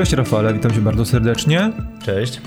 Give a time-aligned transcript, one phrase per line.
[0.00, 1.72] Cześć Rafale, witam cię bardzo serdecznie.
[2.04, 2.40] Cześć.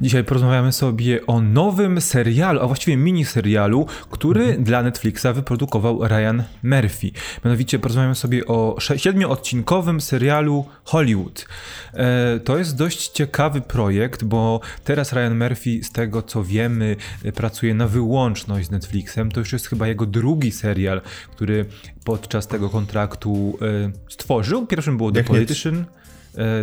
[0.00, 4.64] Dzisiaj porozmawiamy sobie o nowym serialu, a właściwie mini serialu, który mhm.
[4.64, 7.10] dla Netflixa wyprodukował Ryan Murphy.
[7.44, 11.46] Mianowicie porozmawiamy sobie o siedmioodcinkowym serialu Hollywood.
[11.94, 16.96] E, to jest dość ciekawy projekt, bo teraz Ryan Murphy, z tego co wiemy,
[17.34, 19.30] pracuje na wyłączność z Netflixem.
[19.30, 21.66] To już jest chyba jego drugi serial, który
[22.04, 24.66] podczas tego kontraktu e, stworzył.
[24.66, 25.76] Pierwszym było The Politician.
[25.76, 25.95] E,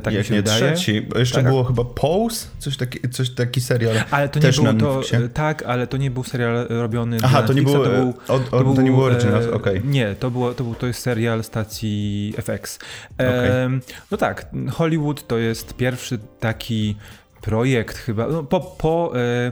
[0.03, 0.73] tak Jak mi się nie wydaje.
[0.73, 1.07] trzeci.
[1.15, 1.45] Jeszcze tak.
[1.45, 3.95] było chyba Pose, coś taki, coś taki serial.
[4.11, 5.01] Ale to nie był to,
[5.33, 8.75] tak, ale to nie był serial robiony Aha, to nie, było, to, był, to, był,
[8.75, 9.77] to nie był original, e, okej.
[9.77, 9.91] Okay.
[9.91, 12.79] Nie, to, było, to, był, to jest serial stacji FX.
[13.19, 13.93] E, okay.
[14.11, 16.95] No tak, Hollywood to jest pierwszy taki
[17.41, 19.51] projekt chyba, no, po, po, e,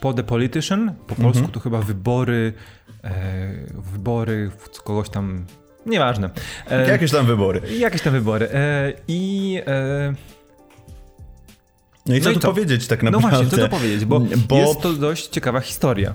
[0.00, 1.52] po The Politician, po polsku mhm.
[1.52, 2.52] to chyba wybory,
[3.04, 3.10] e,
[3.92, 4.50] wybory
[4.84, 5.44] kogoś tam
[5.86, 6.30] Nieważne.
[6.70, 7.60] E, jakieś tam wybory.
[7.78, 8.48] Jakieś tam wybory.
[8.52, 9.62] E, I...
[9.66, 10.14] E,
[12.06, 13.28] no i co no tu powiedzieć tak naprawdę?
[13.28, 16.14] No właśnie, co tu powiedzieć, bo, bo, jest to dość ciekawa historia.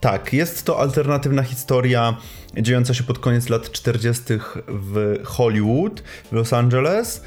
[0.00, 2.16] Tak, jest to alternatywna historia
[2.56, 4.22] dziejąca się pod koniec lat 40.
[4.68, 7.22] w Hollywood, w Los Angeles,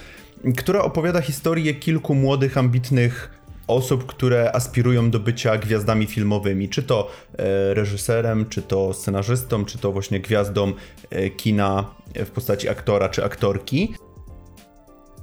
[0.58, 3.39] która opowiada historię kilku młodych, ambitnych
[3.70, 9.78] osób, które aspirują do bycia gwiazdami filmowymi, czy to e, reżyserem, czy to scenarzystą, czy
[9.78, 10.74] to właśnie gwiazdą
[11.10, 13.94] e, kina w postaci aktora czy aktorki.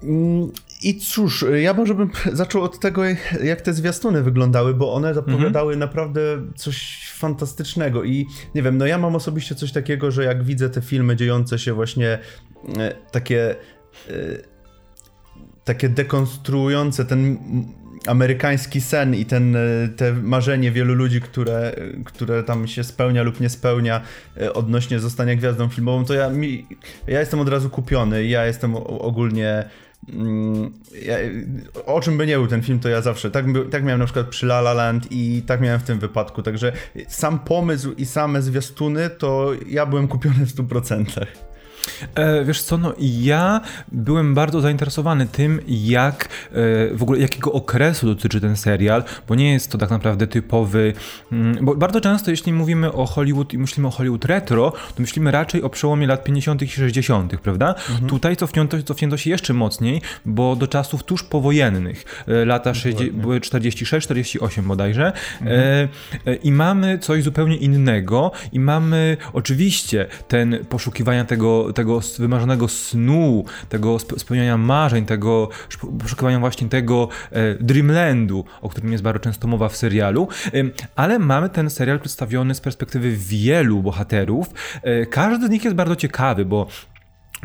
[0.03, 0.53] Mm,
[0.83, 3.03] I cóż, ja może bym zaczął od tego,
[3.45, 5.79] jak te zwiastuny wyglądały, bo one zapowiadały mhm.
[5.79, 6.21] naprawdę
[6.57, 8.05] coś fantastycznego.
[8.05, 11.59] I nie wiem, no ja mam osobiście coś takiego, że jak widzę te filmy dziejące
[11.59, 12.19] się właśnie
[12.79, 13.57] e, takie.
[15.65, 17.39] takie dekonstruujące ten
[18.07, 19.61] amerykański sen i ten, e,
[19.97, 21.73] te marzenie wielu ludzi, które,
[22.05, 24.01] które tam się spełnia lub nie spełnia
[24.41, 26.67] e, odnośnie zostania gwiazdą filmową, to ja, mi,
[27.07, 28.25] ja jestem od razu kupiony.
[28.25, 29.65] Ja jestem ogólnie.
[30.13, 31.17] Mm, ja,
[31.87, 33.31] o czym by nie był ten film, to ja zawsze.
[33.31, 36.43] Tak, tak miałem na przykład przy La La Land i tak miałem w tym wypadku.
[36.43, 36.73] Także
[37.09, 41.27] sam pomysł i same zwiastuny, to ja byłem kupiony w 100%.
[42.15, 43.61] E, wiesz co, no ja
[43.93, 46.29] byłem bardzo zainteresowany tym, jak e,
[46.95, 50.93] w ogóle jakiego okresu dotyczy ten serial, bo nie jest to tak naprawdę typowy,
[51.33, 55.31] mm, bo bardzo często jeśli mówimy o Hollywood i myślimy o Hollywood retro, to myślimy
[55.31, 56.63] raczej o przełomie lat 50.
[56.63, 57.75] i 60., prawda?
[57.91, 58.09] Mhm.
[58.09, 65.13] Tutaj cofnięto, cofnięto się jeszcze mocniej, bo do czasów tuż powojennych, e, lata 46-48 bodajże
[65.41, 65.89] mhm.
[66.43, 71.86] i mamy coś zupełnie innego i mamy oczywiście ten poszukiwania tego tego
[72.19, 75.49] wymarzonego snu, tego spełniania marzeń, tego
[75.99, 80.29] poszukiwania właśnie tego e, Dreamlandu, o którym jest bardzo często mowa w serialu,
[80.97, 84.51] ale mamy ten serial przedstawiony z perspektywy wielu bohaterów.
[84.83, 86.67] E, każdy z nich jest bardzo ciekawy, bo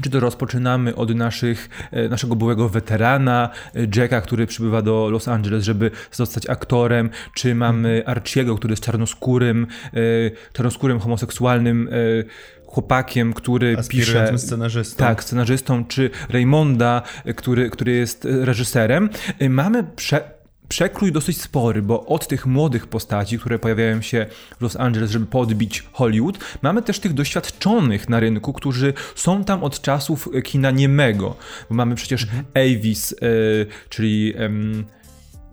[0.01, 3.49] czy to rozpoczynamy od naszych, e, naszego byłego weterana
[3.95, 9.67] Jacka, który przybywa do Los Angeles, żeby zostać aktorem, czy mamy Archiego, który jest czarnoskórym,
[10.53, 11.89] czarnoskórym homoseksualnym
[12.65, 14.37] chłopakiem, który pisze.
[14.37, 14.97] scenarzystą.
[14.97, 17.01] Tak, scenarzystą, czy Raymonda,
[17.35, 19.09] który, który jest reżyserem.
[19.49, 20.40] Mamy prze
[20.71, 24.25] przekrój dosyć spory, bo od tych młodych postaci, które pojawiają się
[24.59, 29.63] w Los Angeles, żeby podbić Hollywood, mamy też tych doświadczonych na rynku, którzy są tam
[29.63, 31.35] od czasów kina niemego.
[31.69, 32.45] Bo mamy przecież mhm.
[32.55, 33.15] Avis, y,
[33.89, 34.33] czyli.
[34.87, 35.00] Y,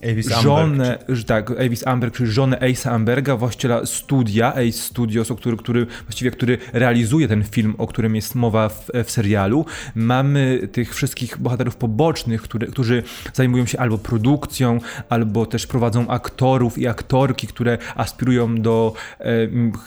[0.04, 5.34] Avis żonę, Amberg, tak, Avis Amberg, czyli żonę Ace'a Amberga, właściciela studia, Ace Studios, o
[5.36, 9.66] który, który, właściwie, który realizuje ten film, o którym jest mowa w, w serialu.
[9.94, 16.78] Mamy tych wszystkich bohaterów pobocznych, które, którzy zajmują się albo produkcją, albo też prowadzą aktorów
[16.78, 19.24] i aktorki, które aspirują do e,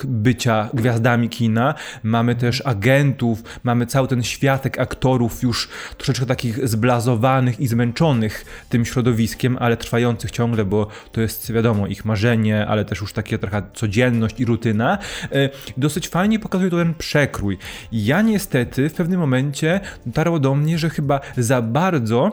[0.03, 1.73] bycia gwiazdami kina.
[2.03, 8.85] Mamy też agentów, mamy cały ten światek aktorów już troszeczkę takich zblazowanych i zmęczonych tym
[8.85, 10.00] środowiskiem, ale trwają
[10.31, 14.97] ciągle, bo to jest wiadomo ich marzenie, ale też już takie trochę codzienność i rutyna.
[15.31, 17.57] E, dosyć fajnie pokazuje to ten przekrój.
[17.91, 22.31] Ja niestety w pewnym momencie dotarło do mnie, że chyba za bardzo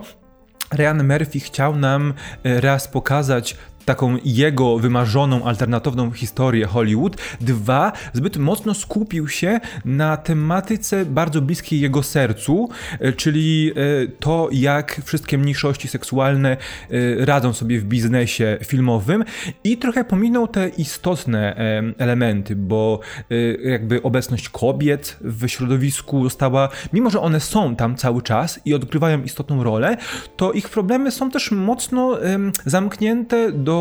[0.73, 2.15] Ryan Murphy chciał nam
[2.45, 3.57] e, raz pokazać
[3.89, 7.17] taką jego wymarzoną, alternatywną historię Hollywood.
[7.41, 12.69] Dwa, zbyt mocno skupił się na tematyce bardzo bliskiej jego sercu,
[13.01, 13.73] e, czyli e,
[14.21, 16.57] to, jak wszystkie mniejszości seksualne e,
[17.25, 19.25] radzą sobie w biznesie filmowym
[19.65, 21.57] i trochę pominął te istotne
[21.99, 23.01] elementy, bo
[23.65, 29.23] jakby obecność kobiet w środowisku została, mimo że one są tam cały czas i odgrywają
[29.23, 29.97] istotną rolę,
[30.37, 32.19] to ich problemy są też mocno
[32.67, 33.78] zamknięte do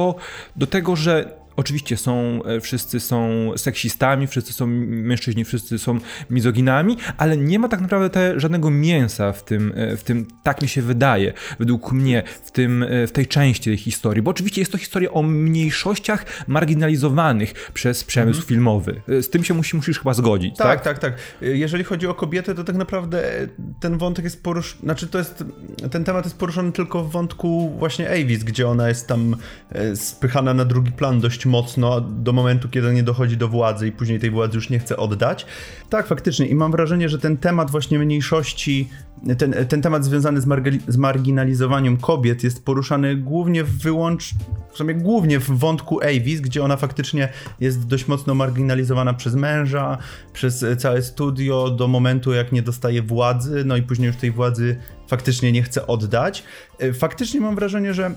[0.55, 5.99] do, tego, że oczywiście są, e, wszyscy są seksistami, wszyscy są mężczyźni, wszyscy są
[6.29, 10.67] mizoginami, ale nie ma tak naprawdę te, żadnego mięsa w tym, w tym, tak mi
[10.67, 14.77] się wydaje, według mnie, w, tym, w tej części tej historii, bo oczywiście jest to
[14.77, 18.47] historia o mniejszościach marginalizowanych przez przemysł mhm.
[18.47, 19.01] filmowy.
[19.07, 20.67] Z tym się musi, musisz chyba zgodzić, tak?
[20.67, 21.13] Tak, tak, tak.
[21.41, 23.47] Jeżeli chodzi o kobiety, to tak naprawdę
[23.79, 25.43] ten wątek jest poruszony, znaczy to jest,
[25.91, 29.35] ten temat jest poruszony tylko w wątku właśnie Avis, gdzie ona jest tam
[29.69, 33.91] e, spychana na drugi plan dość mocno do momentu, kiedy nie dochodzi do władzy i
[33.91, 35.45] później tej władzy już nie chce oddać.
[35.89, 38.89] Tak, faktycznie i mam wrażenie, że ten temat właśnie mniejszości,
[39.37, 44.33] ten, ten temat związany z, margi, z marginalizowaniem kobiet jest poruszany głównie w wyłącz,
[44.71, 47.29] w sumie głównie w wątku Avis, gdzie ona faktycznie
[47.59, 49.97] jest dość mocno marginalizowana przez męża,
[50.33, 54.77] przez całe studio do momentu, jak nie dostaje władzy, no i później już tej władzy
[55.07, 56.43] faktycznie nie chce oddać.
[56.79, 58.11] E, faktycznie mam wrażenie, że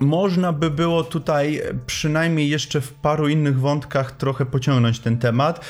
[0.00, 5.64] można by było tutaj przynajmniej jeszcze w paru innych wątkach trochę pociągnąć ten temat.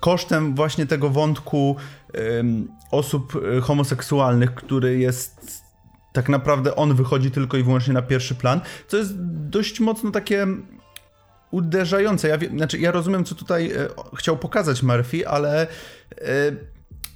[0.00, 1.76] Kosztem właśnie tego wątku
[2.90, 5.62] osób e, homoseksualnych, który jest
[6.12, 9.12] tak naprawdę on wychodzi tylko i wyłącznie na pierwszy plan, co jest
[9.48, 10.46] dość mocno takie
[11.50, 12.28] uderzające.
[12.28, 15.66] Ja, znaczy, ja rozumiem, co tutaj e, chciał pokazać Murphy, ale e,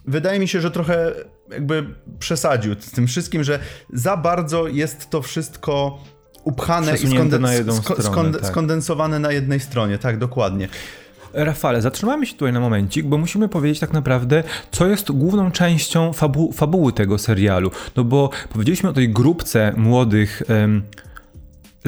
[0.07, 1.13] wydaje mi się, że trochę
[1.51, 3.59] jakby przesadził z tym wszystkim, że
[3.93, 5.99] za bardzo jest to wszystko
[6.45, 8.51] upchane i skonden na stronę, skond tak.
[8.51, 9.99] skondensowane na jednej stronie.
[9.99, 10.69] Tak, dokładnie.
[11.33, 16.13] Rafale, zatrzymamy się tutaj na momencik, bo musimy powiedzieć tak naprawdę, co jest główną częścią
[16.13, 17.71] fabu fabuły tego serialu.
[17.97, 20.43] No bo powiedzieliśmy o tej grupce młodych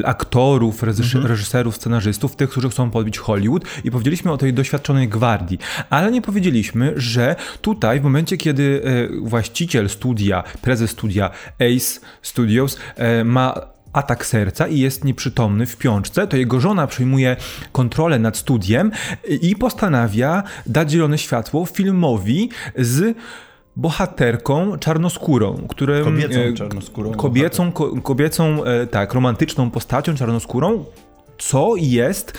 [0.04, 1.26] aktorów, mhm.
[1.26, 5.58] reżyserów, scenarzystów, tych, którzy chcą podbić Hollywood i powiedzieliśmy o tej doświadczonej gwardii,
[5.90, 12.78] ale nie powiedzieliśmy, że tutaj w momencie, kiedy e, właściciel studia, prezes studia Ace Studios
[12.96, 13.54] e, ma
[13.92, 17.36] atak serca i jest nieprzytomny w piączce, to jego żona przejmuje
[17.72, 18.90] kontrolę nad studiem
[19.40, 23.16] i postanawia dać zielone światło filmowi z
[23.76, 25.66] bohaterką czarnoskórą,
[26.04, 27.12] kobiecą e, czarnoskórą.
[27.12, 30.84] Kobiecą, ko, kobiecą, e, tak, romantyczną postacią czarnoskórą,
[31.38, 32.32] co jest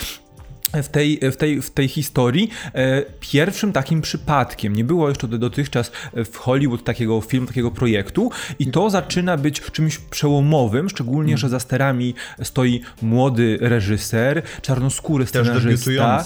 [0.74, 4.76] w tej, w tej, w tej historii e, pierwszym takim przypadkiem.
[4.76, 9.98] Nie było jeszcze dotychczas w Hollywood takiego filmu, takiego projektu i to zaczyna być czymś
[9.98, 12.14] przełomowym, szczególnie, że za sterami
[12.44, 16.26] stoi młody reżyser, czarnoskóry scenarzysta.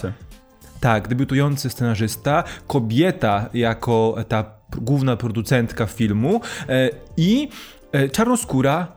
[0.79, 7.49] Tak, debiutujący scenarzysta, kobieta jako ta główna producentka filmu e, i
[8.11, 8.87] czarnoskóra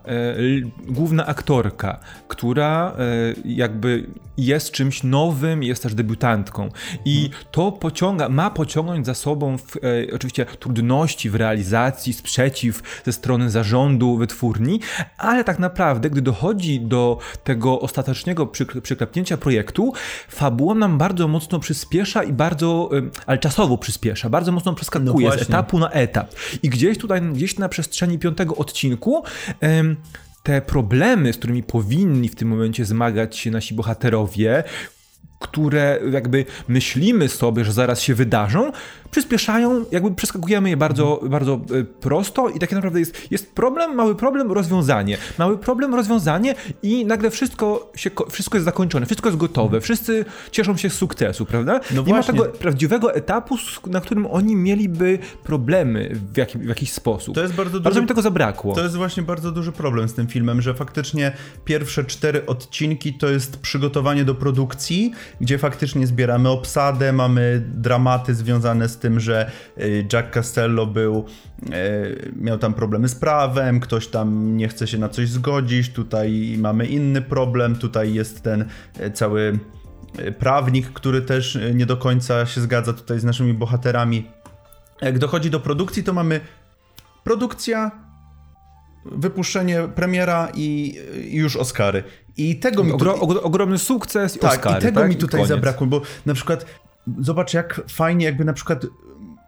[0.88, 2.96] główna aktorka, która
[3.44, 4.06] jakby
[4.40, 6.68] jest czymś nowym, jest też debiutantką.
[7.04, 7.44] I mhm.
[7.50, 9.80] to pociąga, ma pociągnąć za sobą w, e,
[10.14, 14.80] oczywiście trudności w realizacji, sprzeciw ze strony zarządu wytwórni,
[15.18, 18.46] ale tak naprawdę, gdy dochodzi do tego ostatecznego
[18.82, 19.92] przyklepnięcia projektu,
[20.28, 25.34] fabuła nam bardzo mocno przyspiesza i bardzo, e, ale czasowo przyspiesza, bardzo mocno przeskakuje no
[25.38, 26.34] z etapu na etap.
[26.62, 29.22] I gdzieś tutaj, gdzieś na przestrzeni piątego odcinku,
[30.42, 34.64] te problemy, z którymi powinni w tym momencie zmagać się nasi bohaterowie,
[35.38, 38.72] które jakby myślimy sobie, że zaraz się wydarzą,
[39.10, 44.14] przyspieszają, jakby przeskakujemy je bardzo, bardzo e, prosto i tak naprawdę jest, jest problem, mały
[44.14, 45.18] problem, rozwiązanie.
[45.38, 50.76] Mały problem, rozwiązanie i nagle wszystko, się, wszystko jest zakończone, wszystko jest gotowe, wszyscy cieszą
[50.76, 51.80] się z sukcesu, prawda?
[51.90, 52.34] No Nie właśnie.
[52.34, 57.34] ma tego prawdziwego etapu, na którym oni mieliby problemy w, jaki, w jakiś sposób.
[57.34, 58.74] To jest bardzo, duży, bardzo mi tego zabrakło.
[58.74, 61.32] To jest właśnie bardzo duży problem z tym filmem, że faktycznie
[61.64, 68.88] pierwsze cztery odcinki to jest przygotowanie do produkcji, gdzie faktycznie zbieramy obsadę, mamy dramaty związane
[68.88, 71.24] z tym, że y, Jack Castello był,
[71.62, 76.56] y, miał tam problemy z prawem, ktoś tam nie chce się na coś zgodzić, tutaj
[76.58, 78.64] mamy inny problem, tutaj jest ten
[79.00, 79.58] y, cały
[80.38, 84.26] prawnik, który też nie do końca się zgadza tutaj z naszymi bohaterami.
[85.02, 86.40] Jak dochodzi do produkcji, to mamy
[87.24, 87.90] produkcja,
[89.04, 90.98] wypuszczenie premiera i,
[91.30, 92.02] już Oscary.
[92.36, 93.24] I tego mi tu...
[93.42, 95.08] ogromny sukces i tak, Oscary, i tego tak?
[95.08, 96.66] mi tutaj zabrakło, bo na przykład
[97.18, 98.86] zobacz jak fajnie jakby na przykład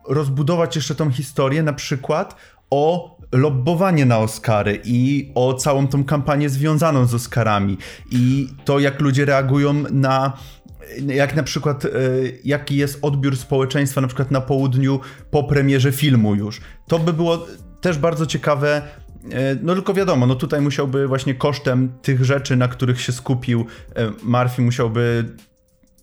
[0.09, 2.37] rozbudować jeszcze tą historię na przykład
[2.71, 7.79] o lobbowanie na Oscary i o całą tą kampanię związaną z Oscarami
[8.11, 10.33] i to jak ludzie reagują na
[11.07, 11.89] jak na przykład, e,
[12.45, 15.01] jaki jest odbiór społeczeństwa na przykład na południu
[15.31, 16.61] po premierze filmu już.
[16.89, 17.47] To by było
[17.81, 18.83] też bardzo ciekawe
[19.31, 23.67] e, no tylko wiadomo, no tutaj musiałby właśnie kosztem tych rzeczy, na których się skupił
[23.95, 25.25] e, Murphy, musiałby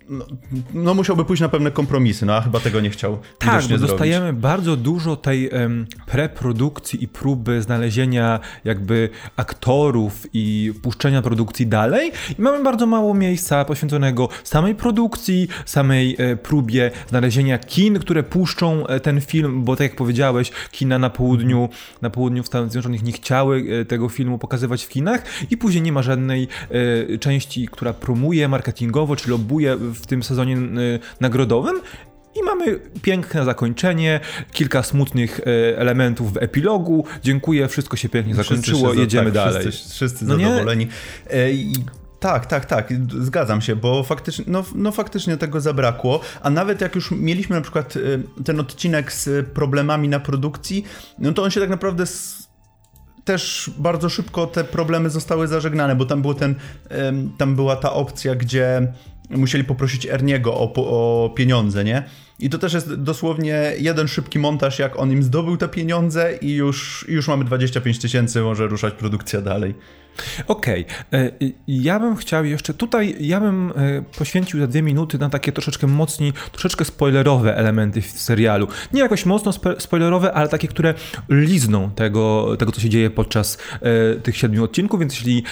[0.10, 0.26] no,
[0.74, 3.18] no, musiałby pójść na pewne kompromisy, no a chyba tego nie chciał.
[3.38, 4.42] Tak, bo dostajemy zrobić.
[4.42, 12.42] bardzo dużo tej um, preprodukcji i próby znalezienia jakby aktorów i puszczenia produkcji dalej i
[12.42, 19.00] mamy bardzo mało miejsca poświęconego samej produkcji, samej e, próbie znalezienia kin, które puszczą e,
[19.00, 21.70] ten film, bo tak jak powiedziałeś, kina na południu,
[22.02, 25.82] na południu w Stanach Zjednoczonych nie chciały e, tego filmu pokazywać w kinach i później
[25.82, 31.82] nie ma żadnej e, części, która promuje marketingowo czy lobuje w tym sezonie y, nagrodowym.
[32.36, 34.20] I mamy piękne zakończenie,
[34.52, 35.44] kilka smutnych y,
[35.78, 37.06] elementów w epilogu.
[37.24, 39.62] Dziękuję, wszystko się pięknie zakończyło, się, jedziemy tak, dalej.
[39.62, 40.86] Wszyscy, wszyscy no zadowoleni.
[40.86, 40.92] Nie?
[42.20, 46.96] Tak, tak, tak, zgadzam się, bo faktycznie, no, no faktycznie tego zabrakło, a nawet jak
[46.96, 50.86] już mieliśmy na przykład y, ten odcinek z problemami na produkcji,
[51.20, 52.06] no to on się tak naprawdę
[53.24, 56.56] też bardzo szybko te problemy zostały zażegnane, bo tam, było ten,
[57.38, 58.94] tam była ta opcja, gdzie
[59.30, 62.04] musieli poprosić Erniego o, o pieniądze, nie?
[62.40, 66.54] I to też jest dosłownie jeden szybki montaż, jak on im zdobył te pieniądze i
[66.54, 69.74] już, już mamy 25 tysięcy, może ruszać produkcja dalej.
[70.48, 71.20] Okej, okay.
[71.20, 75.52] E, ja bym chciał jeszcze, tutaj ja bym e, poświęcił za dwie minuty na takie
[75.52, 78.68] troszeczkę mocniej, troszeczkę spoilerowe elementy w serialu.
[78.94, 80.94] Nie jakoś mocno spoilerowe, ale takie, które
[81.30, 85.44] lizną tego, tego co się dzieje podczas e, tych siedmiu odcinków, więc jeśli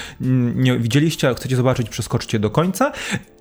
[0.55, 2.91] nie widzieliście, a chcecie zobaczyć, przeskoczcie do końca.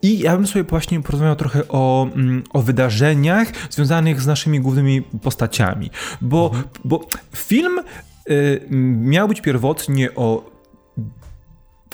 [0.03, 5.03] I ja bym sobie właśnie porozmawiał trochę o, mm, o wydarzeniach związanych z naszymi głównymi
[5.03, 5.91] postaciami,
[6.21, 6.65] bo, mhm.
[6.85, 7.81] bo film
[9.01, 10.51] miał być pierwotnie o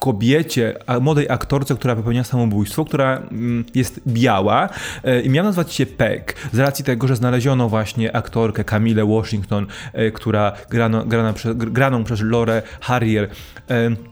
[0.01, 4.69] kobiecie, młodej aktorce, która popełnia samobójstwo, która mm, jest biała
[5.05, 9.67] e, i miała nazywać się Peck z racji tego, że znaleziono właśnie aktorkę Camille Washington,
[9.93, 13.29] e, która grano, grana, graną przez Lore Harrier
[13.71, 14.12] e,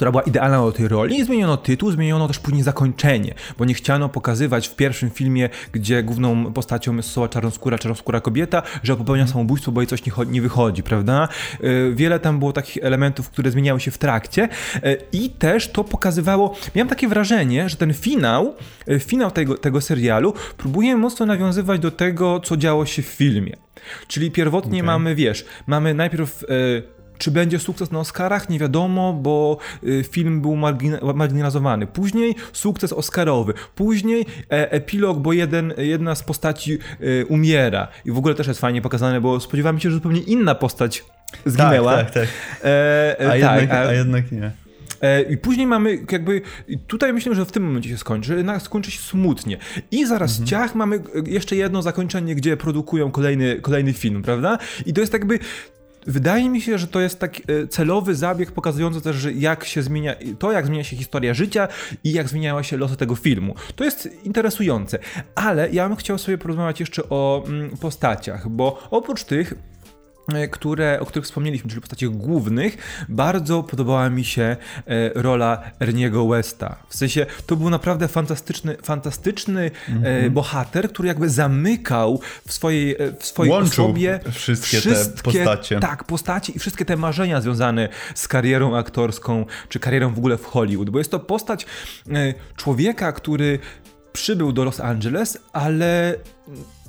[0.00, 3.74] która była idealna do tej roli i zmieniono tytuł, zmieniono też później zakończenie, bo nie
[3.74, 9.26] chciano pokazywać w pierwszym filmie, gdzie główną postacią jest osoba czarnoskóra, czarnoskóra kobieta, że popełnia
[9.26, 11.28] samobójstwo, bo jej coś nie, nie wychodzi, prawda?
[11.64, 14.48] Y, wiele tam było takich elementów, które zmieniały się w trakcie
[14.84, 18.54] y, i też to pokazywało, miałem takie wrażenie, że ten finał,
[18.88, 23.56] y, finał tego, tego serialu próbuje mocno nawiązywać do tego, co działo się w filmie.
[24.08, 24.86] Czyli pierwotnie okay.
[24.86, 26.44] mamy, wiesz, mamy najpierw
[27.20, 28.48] czy będzie sukces na Oscarach?
[28.48, 30.56] Nie wiadomo, bo y, film był
[31.14, 31.86] marginalizowany.
[31.86, 33.54] Później sukces Oscarowy.
[33.74, 37.88] Później e, epilog, bo jeden, jedna z postaci e, umiera.
[38.04, 41.04] I w ogóle też jest fajnie pokazane, bo spodziewamy się, że zupełnie inna postać
[41.46, 41.96] zginęła.
[41.96, 42.28] Tak, tak, tak.
[42.64, 44.50] E, a, tak jednak, a, a jednak nie.
[45.00, 46.42] E, I później mamy jakby,
[46.86, 49.56] tutaj myślę, że w tym momencie się skończy, jednak skończy się smutnie.
[49.90, 50.46] I zaraz mhm.
[50.46, 54.58] ciach mamy jeszcze jedno zakończenie, gdzie produkują kolejny, kolejny film, prawda?
[54.86, 55.38] I to jest jakby
[56.06, 59.82] Wydaje mi się, że to jest taki e, celowy zabieg pokazujący też, że jak się
[59.82, 61.68] zmienia, to jak zmienia się historia życia
[62.04, 63.54] i jak zmieniały się losy tego filmu.
[63.76, 64.98] To jest interesujące,
[65.34, 69.54] ale ja bym chciał sobie porozmawiać jeszcze o mm, postaciach, bo oprócz tych
[70.50, 72.76] które, o których wspomnieliśmy, czyli postaciach głównych,
[73.08, 74.56] bardzo podobała mi się e,
[75.14, 76.76] rola Erniego Westa.
[76.88, 80.30] W sensie, to był naprawdę fantastyczny, fantastyczny mm -hmm.
[80.30, 85.80] bohater, który jakby zamykał w swojej, w swojej Łączył osobie wszystkie, wszystkie te postacie.
[85.80, 90.44] Tak, postacie i wszystkie te marzenia związane z karierą aktorską, czy karierą w ogóle w
[90.44, 91.66] Hollywood, bo jest to postać
[92.56, 93.58] człowieka, który
[94.12, 96.14] przybył do Los Angeles, ale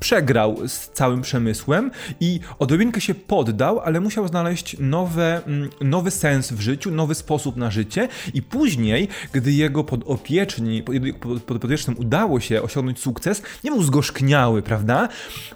[0.02, 6.52] przegrał z całym przemysłem i odrobinkę się poddał, ale musiał znaleźć nowe, mm, nowy sens
[6.52, 10.84] w życiu, nowy sposób na życie i później, gdy jego podopieczni,
[11.46, 15.10] podopiecznym udało się osiągnąć sukces, nie był zgorzkniały, prawda?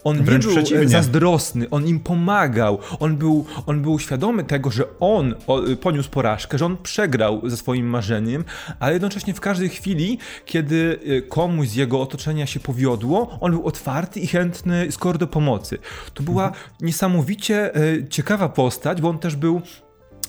[0.04, 0.90] On Wręcz nie był przeciwnie.
[0.90, 5.36] zazdrosny, on im pomagał, on był, on był świadomy tego, że on
[5.82, 8.44] poniósł porażkę, że on przegrał ze swoim marzeniem,
[8.80, 13.68] ale jednocześnie w każdej chwili, kiedy y, komuś z jego otoczenia się powiodło, on był
[13.68, 15.78] otwarty i chętny skoro do pomocy.
[16.14, 16.66] To była mhm.
[16.82, 19.62] niesamowicie e, ciekawa postać, bo on też był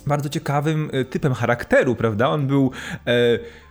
[0.07, 2.29] bardzo ciekawym e, typem charakteru, prawda?
[2.29, 2.71] On był
[3.07, 3.13] e,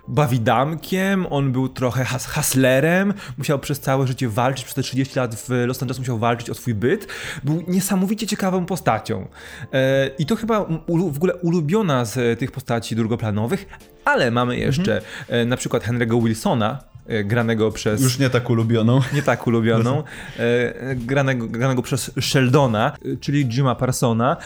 [0.08, 5.36] bawidamkiem, on był trochę has haslerem, musiał przez całe życie walczyć, przez te 30 lat
[5.36, 7.08] w Los Angeles musiał walczyć o swój byt.
[7.44, 9.28] Był niesamowicie ciekawą postacią.
[9.74, 13.66] E, I to chyba w ogóle ulubiona z tych postaci drugoplanowych,
[14.06, 15.14] ale mamy jeszcze mhm.
[15.30, 16.95] e, na przykład Henry'ego Wilsona, E,
[17.26, 18.02] granego przez...
[18.02, 19.00] Już nie tak ulubioną.
[19.14, 20.04] Nie tak ulubioną.
[20.40, 24.38] E, granego, granego przez Sheldona, e, czyli Jima Parsona,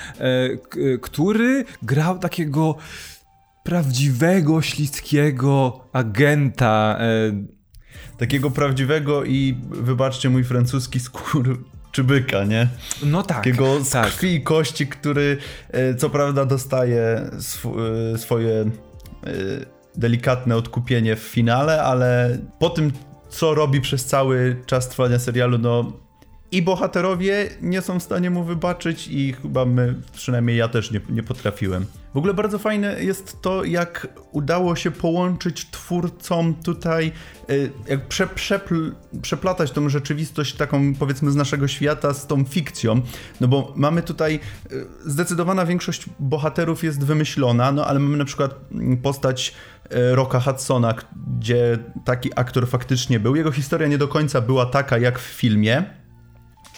[1.02, 2.76] który grał takiego
[3.64, 7.00] prawdziwego, śliskiego agenta.
[8.18, 12.68] Takiego prawdziwego i wybaczcie mój francuski skór czybyka, nie?
[13.04, 13.38] No tak.
[13.38, 14.08] Takiego z tak.
[14.08, 15.38] krwi i kości, który
[15.98, 17.76] co prawda dostaje sw
[18.18, 18.72] swoje
[20.00, 22.92] delikatne odkupienie w finale, ale po tym
[23.30, 25.92] co robi przez cały czas trwania serialu, no
[26.52, 31.02] i bohaterowie nie są w stanie mu wybaczyć i chyba my, przynajmniej ja też nie,
[31.10, 31.86] nie potrafiłem.
[32.14, 37.12] W ogóle bardzo fajne jest to, jak udało się połączyć twórcom tutaj,
[37.50, 38.92] y, jak prze, przepl,
[39.22, 43.02] przeplatać tą rzeczywistość taką powiedzmy z naszego świata z tą fikcją,
[43.42, 44.40] no bo mamy tutaj,
[44.72, 49.54] y, zdecydowana większość bohaterów jest wymyślona, no ale mamy na przykład mm, postać
[49.86, 50.94] y, Rocka Hudsona,
[51.40, 53.36] gdzie taki aktor faktycznie był.
[53.36, 56.00] Jego historia nie do końca była taka jak w filmie,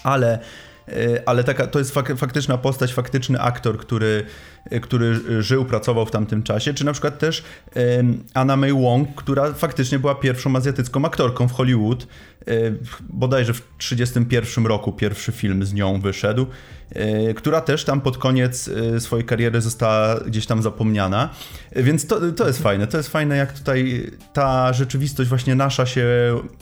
[0.03, 0.39] ale
[0.87, 0.93] e,
[1.25, 4.25] ale taka, to jest fak, faktyczna postać, faktyczny aktor, który,
[4.81, 7.43] który żył, pracował w tamtym czasie, czy na przykład też
[8.33, 12.07] Anna May Wong, która faktycznie była pierwszą azjatycką aktorką w Hollywood,
[12.47, 12.53] E,
[13.09, 16.45] bodajże w 1931 roku pierwszy film z nią wyszedł,
[16.89, 21.29] e, która też tam pod koniec swojej kariery została gdzieś tam zapomniana.
[21.75, 22.87] Więc to, to jest fajne.
[22.87, 26.05] To jest fajne, jak tutaj ta rzeczywistość właśnie nasza się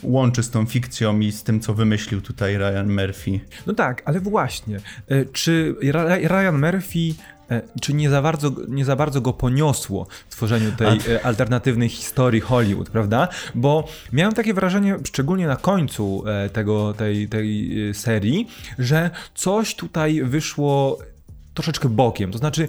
[0.04, 3.40] łączy z tą fikcją i z tym, co wymyślił tutaj Ryan Murphy.
[3.68, 4.80] No tak, ale właśnie,
[5.34, 5.76] czy
[6.24, 7.16] Ryan Murphy
[7.82, 11.28] czy nie za bardzo, nie za bardzo go poniosło w tworzeniu tej A...
[11.28, 13.28] alternatywnej historii Hollywood, prawda?
[13.56, 18.48] Bo miałem takie wrażenie, szczególnie na końcu e, tego, tej, tej e, serii,
[18.80, 21.00] że coś tutaj wyszło
[21.54, 22.32] troszeczkę bokiem.
[22.32, 22.68] To znaczy,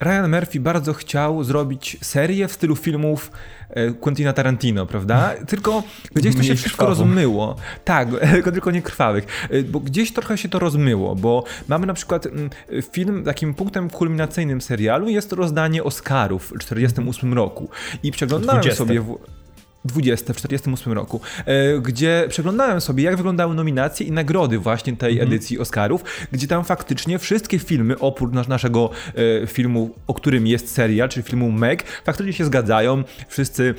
[0.00, 3.30] Ryan Murphy bardzo chciał zrobić serię w stylu filmów
[3.70, 5.34] E, Quentina Tarantino, prawda?
[5.48, 5.82] Tylko
[6.14, 7.56] gdzieś to się wszystko rozmyło.
[7.84, 8.08] Tak,
[8.54, 9.48] tylko nie krwawych.
[9.50, 12.50] E, bo gdzieś trochę się to rozmyło, bo mamy na przykład mm,
[12.92, 17.68] film, takim punktem kulminacyjnym serialu jest rozdanie Oscarów w 1948 roku.
[18.02, 18.78] I przeglądałem 20.
[18.78, 19.00] sobie...
[19.00, 19.18] W...
[19.84, 25.12] 20 w 48 roku, e, gdzie przeglądałem sobie, jak wyglądały nominacje i nagrody właśnie tej
[25.12, 25.28] mm -hmm.
[25.28, 28.90] edycji Oscarów, gdzie tam faktycznie wszystkie filmy, oprócz naszego
[29.42, 33.04] e, filmu, o którym jest serial, czyli filmu Meg, faktycznie się zgadzają.
[33.28, 33.74] Wszyscy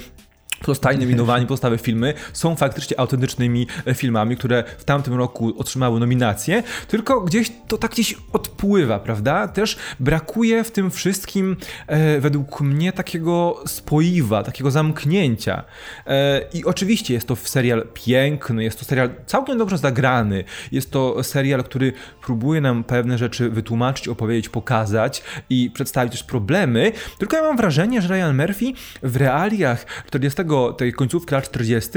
[0.66, 6.64] zostali nominowani pozostałe filmy są faktycznie autentycznymi e, filmami, które w tamtym roku otrzymały nominacje,
[6.88, 9.48] tylko gdzieś to tak gdzieś odpływa, prawda?
[9.48, 15.64] Też brakuje w tym wszystkim e, według mnie takiego spoiwa, takiego zamknięcia.
[16.08, 21.24] E, I oczywiście jest to serial piękny, jest to serial całkiem dobrze zagrany, jest to
[21.24, 27.44] serial, który próbuje nam pewne rzeczy wytłumaczyć, opowiedzieć, pokazać i przedstawić też problemy, tylko ja
[27.44, 28.66] mam wrażenie, że Ryan Murphy
[29.04, 30.42] w realiach 40
[30.78, 31.90] tej końcówki lat 40.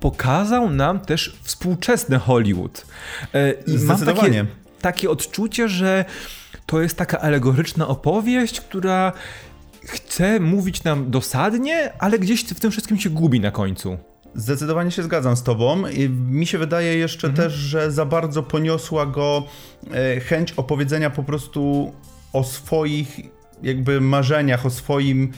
[0.00, 2.86] pokazał nam też współczesny Hollywood.
[3.34, 4.46] E, I mam takie,
[4.80, 6.04] takie odczucie, że
[6.66, 9.12] to jest taka alegoryczna opowieść, która
[9.84, 13.98] chce mówić nam dosadnie, ale gdzieś w tym wszystkim się gubi na końcu.
[14.34, 15.82] Zdecydowanie się zgadzam z tobą.
[16.30, 17.48] Mi się wydaje jeszcze mhm.
[17.48, 19.42] też, że za bardzo poniosła go
[19.92, 21.92] e, chęć opowiedzenia po prostu
[22.32, 23.20] o swoich
[23.62, 25.32] jakby marzeniach, o swoim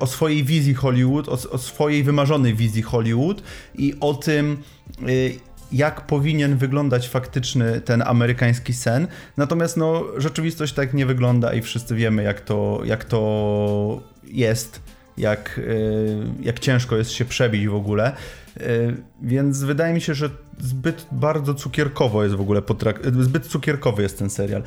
[0.00, 3.42] o swojej wizji Hollywood, o, o, swojej wymarzonej wizji Hollywood
[3.74, 4.62] i o tym,
[5.08, 5.34] y,
[5.72, 9.06] jak powinien wyglądać faktyczny ten amerykański sen.
[9.36, 14.80] Natomiast no, rzeczywistość tak nie wygląda i wszyscy wiemy, jak to, jak to jest,
[15.16, 18.12] jak, y, jak ciężko jest się przebić w ogóle.
[18.56, 24.02] Y, więc wydaje mi się, że zbyt bardzo cukierkowo jest w ogóle potrak- zbyt cukierkowy
[24.02, 24.62] jest ten serial.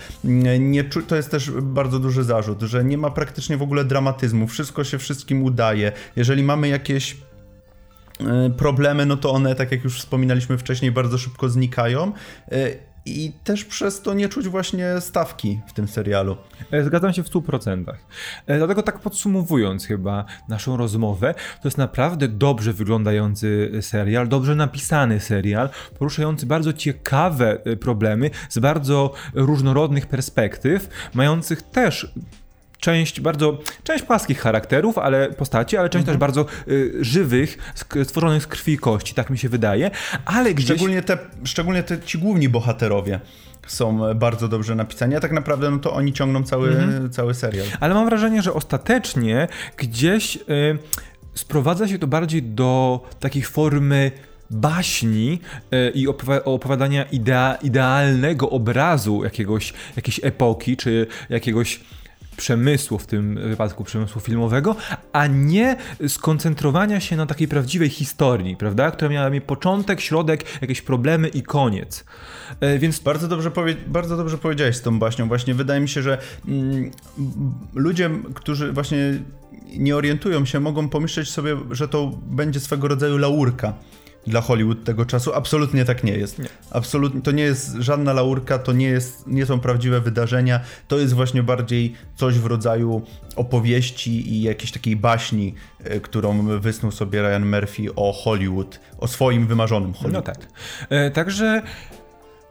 [0.59, 4.83] Nie, to jest też bardzo duży zarzut, że nie ma praktycznie w ogóle dramatyzmu, wszystko
[4.83, 5.91] się wszystkim udaje.
[6.15, 7.17] Jeżeli mamy jakieś
[8.21, 8.25] y,
[8.57, 12.11] problemy, no to one, tak jak już wspominaliśmy wcześniej, bardzo szybko znikają
[12.51, 16.37] y, i też przez to nie czuć właśnie stawki w tym serialu.
[16.71, 17.83] E, zgadzam się w 100%.
[18.47, 25.19] E, dlatego tak podsumowując chyba naszą rozmowę, to jest naprawdę dobrze wyglądający serial, dobrze napisany
[25.19, 32.13] serial, poruszający bardzo ciekawe e, problemy z bardzo różnorodnych perspektyw, mających też
[32.81, 36.13] część bardzo, część płaskich charakterów, ale postaci, ale część mhm.
[36.13, 39.91] też bardzo y, żywych, stworzonych z krwi i kości, tak mi się wydaje,
[40.25, 40.65] ale gdzieś...
[40.65, 43.19] Szczególnie te, szczególnie te ci główni bohaterowie
[43.67, 47.09] są bardzo dobrze napisani, a tak naprawdę no to oni ciągną cały, mhm.
[47.09, 47.67] cały serial.
[47.79, 50.39] Ale mam wrażenie, że ostatecznie gdzieś y,
[51.33, 54.11] sprowadza się to bardziej do takich formy
[54.49, 55.39] baśni
[55.73, 56.07] y, i
[56.45, 61.79] opowiadania idea, idealnego obrazu jakiegoś, jakiejś epoki, czy jakiegoś
[62.41, 64.75] przemysłu, w tym wypadku przemysłu filmowego,
[65.13, 65.75] a nie
[66.07, 68.91] skoncentrowania się na takiej prawdziwej historii, prawda?
[68.91, 72.05] Która miała mieć początek, środek, jakieś problemy i koniec.
[72.59, 75.27] E, więc bardzo dobrze, powie, bardzo dobrze powiedziałeś z tą baśnią.
[75.27, 76.91] Właśnie wydaje mi się, że mm,
[77.75, 78.97] ludzie, którzy właśnie
[79.77, 83.73] nie orientują się, mogą pomyśleć sobie, że to będzie swego rodzaju laurka
[84.27, 85.33] dla Hollywood tego czasu.
[85.33, 86.39] Absolutnie tak nie jest.
[86.39, 86.45] Nie.
[86.71, 91.13] Absolutnie, to nie jest żadna laurka, to nie, jest, nie są prawdziwe wydarzenia, to jest
[91.13, 93.01] właśnie bardziej coś w rodzaju
[93.35, 99.47] opowieści i jakiejś takiej baśni, e, którą wysnuł sobie Ryan Murphy o Hollywood, o swoim
[99.47, 100.27] wymarzonym Hollywood.
[100.27, 100.47] No tak.
[100.89, 101.61] E, także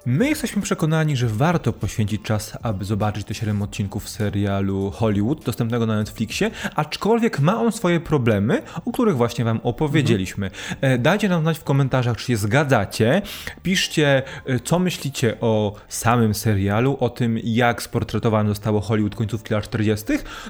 [0.07, 5.87] My jesteśmy przekonani, że warto poświęcić czas, aby zobaczyć te 7 odcinków serialu Hollywood, dostępnego
[5.87, 10.47] na Netflixie, aczkolwiek ma on swoje problemy, o których właśnie Wam opowiedzieliśmy.
[10.47, 11.03] Mhm.
[11.03, 13.23] Dajcie nam znać w komentarzach, czy się zgadzacie.
[13.63, 19.65] Piszcie, e, co myślicie o samym serialu, o tym, jak sportretowane zostało Hollywood końcówki lat
[19.65, 20.07] 40.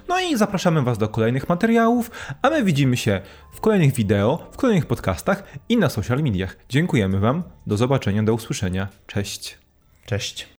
[0.09, 2.11] No i zapraszamy Was do kolejnych materiałów,
[2.43, 3.21] a my widzimy się
[3.53, 6.57] w kolejnych wideo, w kolejnych podcastach i na social mediach.
[6.69, 7.43] Dziękujemy Wam.
[7.67, 8.89] Do zobaczenia, do usłyszenia.
[9.07, 9.50] Cześć.
[10.07, 10.47] Cześć.